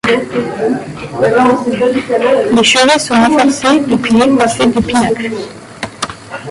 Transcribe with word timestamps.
Les 0.07 0.15
chevets 2.63 2.97
sont 2.97 3.13
renforcés 3.13 3.81
de 3.81 3.95
piliers 3.97 4.35
coiffés 4.35 4.65
de 4.65 4.79
pinacles. 4.81 5.29